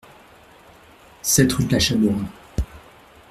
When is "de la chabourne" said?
1.65-2.25